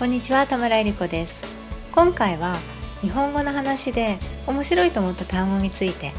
[0.00, 1.42] こんにちは田村えり子です。
[1.92, 2.56] 今回は
[3.02, 6.12] 日本語の話で面白いと思った単語について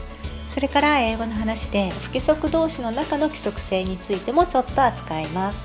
[0.54, 5.58] それから英語の話で不規則動詞の中の規則性についてもちょっと扱います。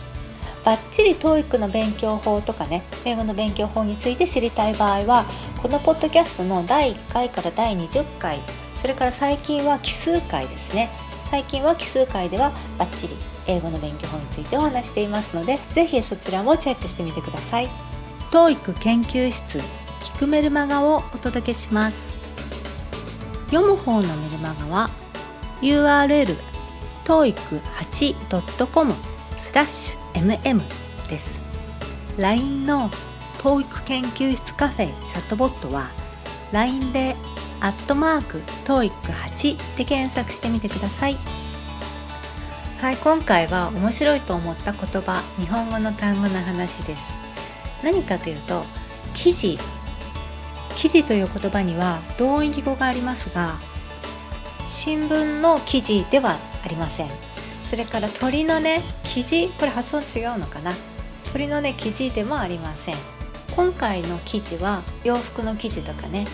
[0.65, 5.27] バッチリ TOEIC の勉強法とかね英語の勉強法について知りたい場合は
[5.61, 8.41] このポッドキャストの第1回から第20回
[8.77, 10.89] それから最近は奇数回ですね。
[11.31, 17.86] 最近は奇数回ではバッチリ英語の勉強法についてお話していますので是非そちらもチェックしてみてください。
[18.37, 19.61] TOEIC 研究室
[20.03, 21.97] 聞くメルマガをお届けします。
[23.47, 24.91] 読む方のメルマガは
[25.63, 26.37] URL
[27.07, 28.93] toeic8.com
[29.41, 30.61] スラッシュ mm
[31.09, 31.35] です。
[32.19, 32.91] LINE の
[33.39, 35.89] TOEIC 研究室カフェチャットボットは
[36.53, 37.17] LINE で
[37.61, 41.17] アットマーク TOEIC8 で検索してみてください。
[42.83, 47.26] はい今回は面白いと思った言葉日本語の単語の話です。
[47.83, 48.65] 何かというと
[49.15, 49.59] 記事。
[50.77, 53.55] 記事という言葉には同音義語がありますが
[54.71, 57.11] 新聞の記事ではありません。
[57.71, 59.49] それから鳥のね記事。
[59.59, 60.73] これ発音違うのかな？
[61.33, 62.95] 鳥のね記事でもありません。
[63.55, 66.27] 今回の記事は洋服の生地とかね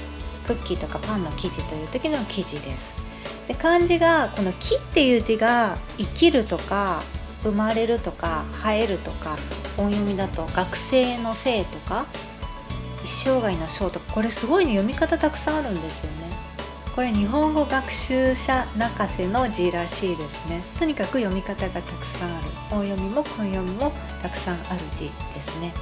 [0.47, 3.03] クッキーとかパンの生地という時の記事です。
[3.47, 7.03] で漢字がこの「木」っていう字が生きるとか
[7.43, 9.37] 生まれるとか生えるとか
[9.83, 12.07] 音読みだと学生の生とか
[13.05, 16.33] 一生涯の章とかこれすごいね読み方たくさんあるんですよね。
[16.95, 20.63] これ日本語学習者泣かせの字らしいですね。
[20.79, 22.47] とにかく読み方がたくさんある。
[22.71, 25.11] 音読みも訓読みもたくさんある字で
[25.41, 25.73] すね。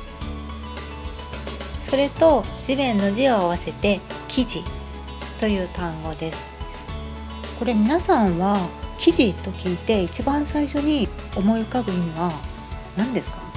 [1.82, 4.62] それと地面の字を合わせて記事
[5.40, 6.52] という単語です。
[7.58, 12.32] これ皆さんは記事と聞いて一番最初に思い浮かぶ意味は
[12.96, 13.49] 何ですか？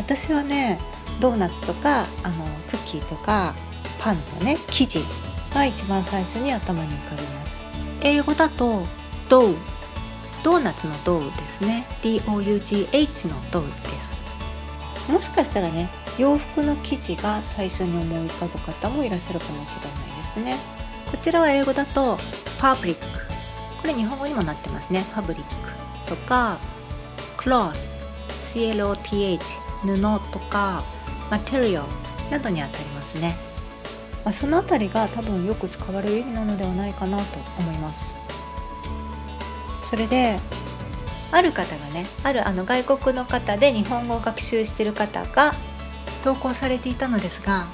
[0.00, 0.78] 私はね
[1.20, 3.54] ドーナツとかあのクッキーとか
[4.00, 5.04] パンのね生地
[5.54, 7.50] が一番最初に頭に浮かびます。
[8.02, 8.82] 英語だと
[9.28, 9.54] ドウ。
[10.42, 11.84] ドーナツのドウですね。
[12.02, 13.72] DOUGH のドウで
[15.06, 15.12] す。
[15.12, 15.88] もしかしたらね
[16.18, 19.88] 洋服の生地が最初に思い浮かぶ方もいらっしゃるかもしれな
[20.18, 20.56] いですね。
[21.10, 23.06] こちらは英語だとファブリック。
[23.82, 25.04] これ日本語にもなってますね。
[25.12, 26.58] ファブリックとか
[27.36, 30.82] クロー CLOTH 布とか
[31.30, 31.88] マテリアル
[32.30, 33.36] などにあたりますね、
[34.24, 38.10] まあ、そのあたりが多分よく使われる意味なのではないかなと思います。
[39.90, 40.38] それで
[41.32, 45.52] ある方がねあるあの外国の方で日本語を学習している方が
[46.22, 47.66] 投稿されていたのですが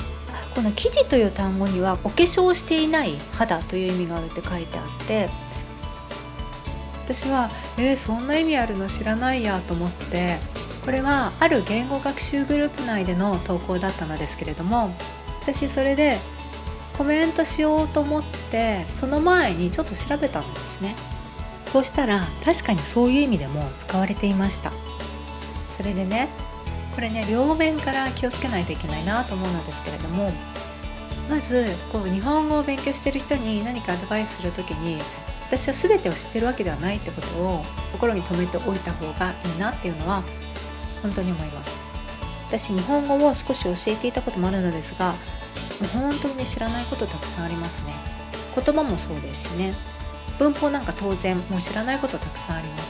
[0.54, 5.28] この生地という単語にはお化粧していない肌という意味があるって書いてあって
[7.04, 10.38] 私はえー、そんな意味あるの知らないやと思って
[10.86, 14.94] これはある言語学習グループ内での投稿だったのですけれども
[15.42, 16.16] 私それで
[16.96, 20.94] コメントしようと思ってその前にちょっと調べたんですね。
[21.72, 24.72] そうしたら確かにそういう意味でも使われていました。
[25.76, 26.28] それでね
[26.94, 30.32] これね両面から気をつけないといけないなと思うのですけれども
[31.28, 35.02] まずこう日本語を勉強してる人に何かアドバイスする時に
[35.48, 40.22] 私は全てを知ってるわけではないってことを心に留めておいた方がいいなっていうのは
[41.02, 41.76] 本当に思います。
[42.48, 45.18] 私日本語を少し教えていたこともあるのですがも
[45.82, 47.92] う本当にね知らないことたくさんありますね。
[48.54, 49.74] 言葉もそうですしね。
[50.38, 52.84] 文法なんか当然もう知らないことたくさんあります。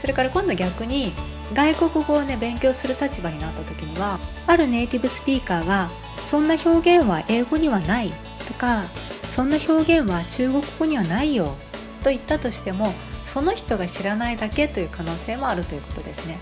[0.00, 1.12] それから今度逆に
[1.54, 5.90] 外国語をね勉強する立場になった時にはあるネイティブスピーカーが
[6.28, 8.12] そんな表現は英語にはない
[8.46, 8.84] とか
[9.32, 11.56] そんな表現は中国語にはないよ
[12.04, 12.92] と言ったとしても
[13.28, 16.38] その人が知らないだけという可能性もあるということですね。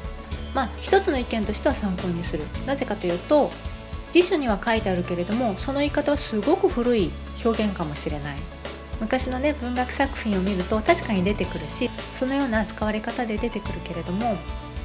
[0.55, 2.45] まあ一つの意見としては参考にする。
[2.65, 3.51] なぜかというと
[4.13, 7.11] 辞書には書いてあるけれどもその言い方はすごく古い
[7.45, 8.37] 表現かもしれない。
[9.01, 14.37] 昔のね文学作品を見ると確かに出てくるしそのような使われ方で出てくるけれども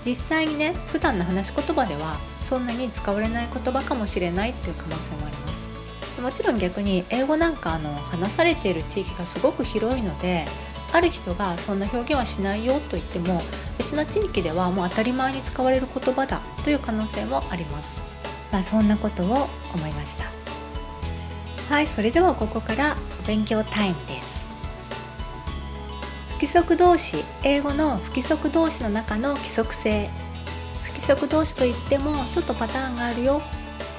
[0.05, 2.17] 実際にね普段の話し言葉では
[2.49, 6.21] そんなに使われない言葉かもしれないっていう可能性もあります。
[6.21, 10.45] もちろん逆に英語なんかあの話されている地域がすごく広いので
[10.93, 13.41] ある人がそんな表現はしないよと言っても
[13.77, 17.95] 別な地域ではもう当たり前に使われる言葉だという可能性もあります。
[18.51, 20.25] まあ、そんなことを思いました。
[21.73, 24.31] はい、それではここから勉強タイムです。
[26.31, 30.09] 不規則動詞、英語の不規則動詞の中の規則性。
[30.83, 33.41] 不規則動詞といってもちょっとパターンがあるよ。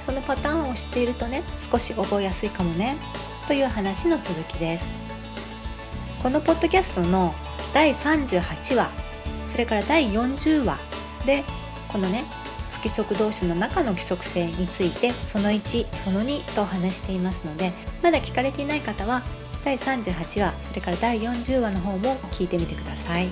[0.05, 2.97] そのパターンを知っているとね、少し覚えやすいかもね。
[3.47, 5.02] という話の続きです。
[6.23, 7.35] このポッドキャストの
[7.75, 8.91] 第38話
[9.49, 10.79] それから第40話
[11.27, 11.43] で
[11.89, 12.25] このね
[12.71, 17.73] 不不規則動詞の中の規則性についてその1その2と話していますので
[18.03, 19.23] まだ聞かれていない方は
[19.65, 23.29] 第38話それから第40話の方も聞いてみてください。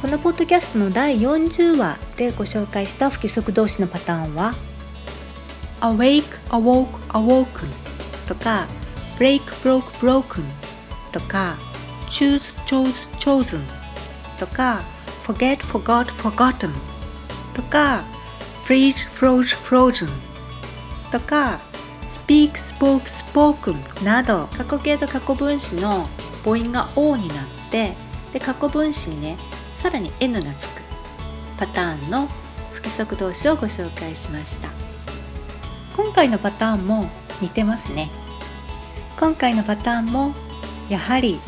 [0.00, 4.54] このポッドキャストの第40話でご紹介した不規則動詞のパターンは
[5.80, 7.68] awake, awoke, awoken
[8.28, 8.68] とか
[9.18, 10.44] break, broke, broken
[11.12, 11.56] とか
[12.10, 13.60] choose, chose, chosen
[14.38, 14.82] とか
[15.24, 16.70] forget, forgot, forgotten
[17.54, 18.02] とか
[18.66, 20.08] freeze, froze, frozen
[21.10, 21.60] とか
[22.08, 23.02] speak, spoke,
[23.32, 26.08] spoken など過去形と過去分詞の
[26.44, 27.36] 母音が O になっ
[27.70, 27.94] て
[28.32, 29.36] で過去分詞にね
[29.82, 30.82] さらに N がつく
[31.58, 32.28] パターンの
[32.72, 34.68] 不規則動詞をご紹介しました。
[35.96, 37.10] 今回のパターンも
[37.40, 38.08] 似てますね。
[39.18, 40.32] 今回のパターンも
[40.88, 41.40] やはり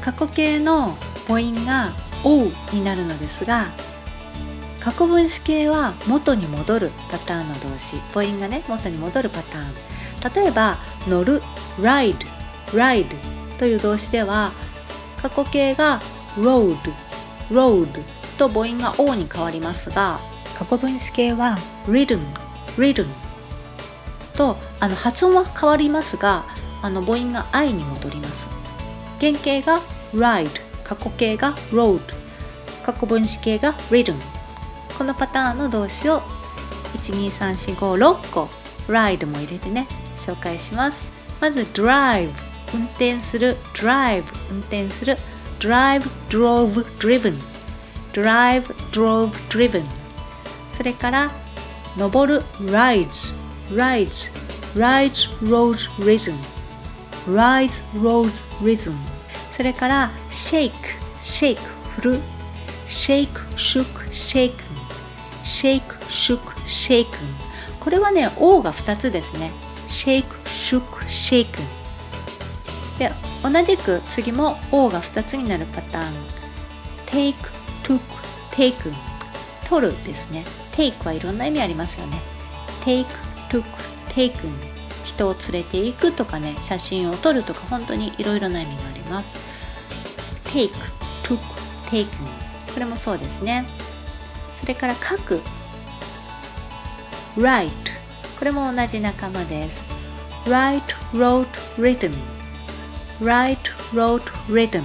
[0.00, 0.96] 過去形の
[1.26, 1.92] 母音が
[2.24, 3.66] O になるのですが
[4.80, 7.96] 過去分詞形は元に戻るパターンの動詞。
[8.14, 9.88] 母音がね元に戻るパターン。
[10.34, 11.42] 例えば乗る
[11.78, 12.16] ride
[12.68, 13.06] ride
[13.58, 14.52] という動詞では
[15.20, 16.00] 過去形が
[16.36, 16.76] road
[17.50, 18.02] road
[18.38, 20.20] と母音が O に変わりますが
[20.58, 21.56] 過去分詞形は
[21.86, 22.20] rhythm
[22.76, 23.06] rhythm
[24.36, 26.44] とあの発音は変わりますが
[26.82, 28.46] あの母音が I に戻ります
[29.20, 29.82] 原型が
[30.14, 30.50] ride
[30.84, 32.00] 過去形が road
[32.84, 34.14] 過去分詞形が rhythm
[34.96, 36.22] このパターンの動詞を
[36.94, 38.48] 123456個
[38.88, 39.86] ride も入れてね
[40.16, 42.30] 紹介しますまず drive
[42.74, 45.16] 運転する drive 運転する
[45.58, 47.38] drive drove driven
[48.12, 49.84] drive drove driven
[50.72, 51.30] それから
[51.96, 53.34] 登る rise
[53.70, 54.30] rise
[54.74, 56.57] rise rose risen
[57.34, 58.32] rise rose
[58.62, 58.94] risen
[59.56, 60.72] それから shake
[61.20, 61.58] shake
[61.96, 62.20] 振る
[62.86, 64.54] shake shook shaken
[65.44, 67.08] shake shook shaken
[67.80, 69.50] これはね O が2つですね
[69.88, 71.62] shake shook shaken
[72.98, 76.14] で同じく次も O が2つになるパターン
[77.06, 77.34] take
[77.82, 78.00] took
[78.50, 78.92] taken
[79.68, 82.20] 取るですね take はいろんな意味ありますよね
[82.84, 83.06] take
[83.50, 83.64] took
[84.08, 84.77] taken
[85.18, 89.34] 人を連れて行くとかね写真を撮るとか本当にいろいろな意味があります。
[90.44, 90.72] take
[91.24, 91.38] took
[91.90, 92.06] taken
[92.72, 93.66] これもそうですね。
[94.60, 95.40] それから書く。
[97.36, 97.70] write
[98.38, 99.80] これも同じ仲間です。
[100.44, 100.80] write
[101.12, 102.12] wrote written
[103.20, 103.58] write
[103.92, 104.82] wrote written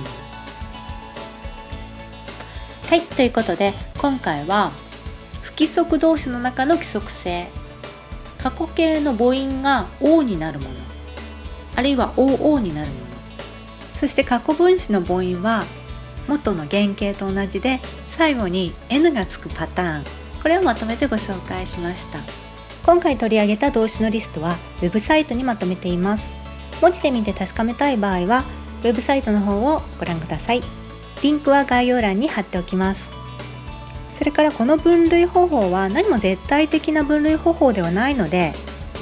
[2.90, 4.72] はいということで今回は
[5.42, 7.48] 不規則動詞の中の規則性。
[8.44, 10.76] 過去形の母音が O になるもの。
[11.78, 13.06] あるいは OO になるもの。
[13.96, 15.64] そして過去分詞の母音は
[16.28, 20.04] 元の原型と同じで最後に N がつくパターン。
[20.42, 22.20] これをまとめてご紹介しました。
[22.86, 26.34] 今回取り上げた動詞のリストはウェブサイトにまとめています。
[26.82, 28.44] 文字で見て確かめたい場合は
[28.84, 30.62] ウェブサイトの方をご覧ください。
[31.22, 33.13] リンクは概要欄に貼っておきます。
[34.18, 38.54] それからこの分類方法は何も絶対的な分類方法ではないので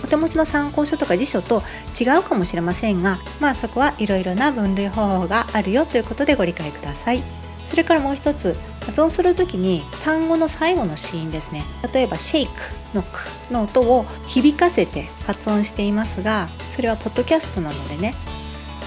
[0.03, 1.61] お手持ちの参考書とか辞書と
[1.99, 7.23] 違うかもしれませんがまあそこはいろいろな分類方法があるよということでご理解ください。
[7.71, 11.63] それからもう一つ発音する時に単語の最後の子音ですね。
[11.93, 12.51] 例えばシェイク
[12.93, 13.19] のク
[13.49, 18.13] の音を響かせて発音していますがそれはポッドキャストなのでね。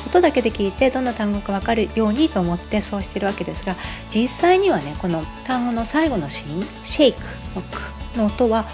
[0.06, 3.76] 音だけで聞いてどんな単語か分かるようにと思ってそうしてるわけですが
[4.14, 7.20] 実際にはねこの単語の最後の子音シェイク
[7.54, 7.80] のク
[8.18, 8.64] の音は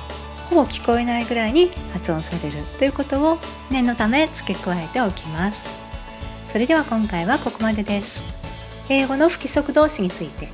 [0.51, 3.39] ほぼ聞こえないぐらいに発音されるということを
[3.71, 5.65] 念のため付け加えておきます。
[6.49, 8.23] それでは今回はここまでです。
[8.89, 10.49] 英語の不規則動詞について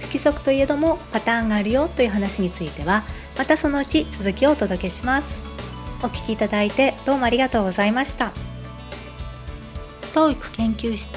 [0.00, 3.02] 不規則といえどもパターンがあるよという話については
[3.38, 5.42] またそのうち続きをお届けします。
[6.02, 8.51] お聞きいただいてどうもありがとうございました。
[10.12, 11.08] TOEIC 研究室。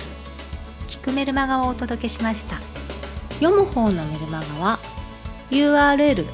[0.88, 2.62] 聞くメルマガをお届けしました。
[3.42, 4.80] 読む方のメルマガは
[5.52, 6.26] URL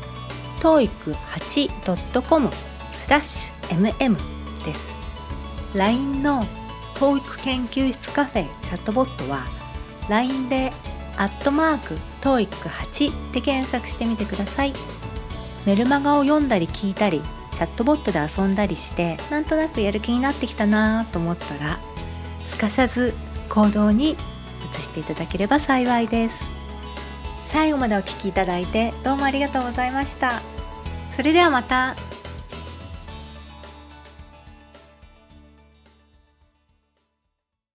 [0.59, 2.51] toeic8.com
[2.93, 4.15] スラッシュ mm
[4.63, 4.93] です。
[5.73, 6.45] LINE の
[6.95, 9.47] TOEIC 研究室カフェチャットボットは
[10.07, 10.71] LINE で
[11.17, 14.73] アットマーク TOEIC8 で検索してみてください。
[15.65, 17.21] メルマガを読んだり聞いたり
[17.55, 21.79] チャットボットで遊んだりしてなんとなくやる気になってきたなと思ったら
[22.51, 23.13] すかさず
[23.49, 26.35] 行動に移していただければ幸いです。
[27.47, 30.41] 最後までお聴きいただいてどうもありがとうございました。
[31.15, 31.95] それではまた。